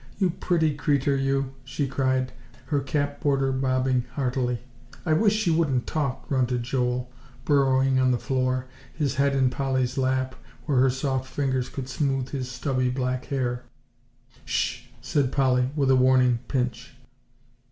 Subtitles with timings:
[0.17, 2.31] "You pretty creeter, you," she cried,
[2.69, 4.63] her cap border bobbing heartily.
[5.05, 7.11] "I wish she wouldn't talk," grunted Joel,
[7.45, 10.33] burrowing on the floor, his head in Polly's lap,
[10.65, 13.61] where her soft fingers could smooth his stubby black hair.
[14.43, 16.95] "'Sh!" said Polly, with a warning pinch.